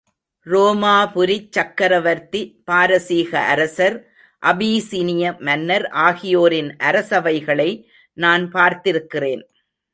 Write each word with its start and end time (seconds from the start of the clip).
ரோமாபுரிச் 0.47 1.51
சக்கரவர்த்தி, 1.51 2.41
பாரசீக 2.63 3.39
அரசர், 3.39 3.97
அபீசீனிய 4.43 5.39
மன்னர் 5.39 5.87
ஆகியோரின் 5.87 6.71
அரசவைகளை 6.79 7.71
நான் 8.17 8.51
பார்த்திருக்கிறேன். 8.51 9.43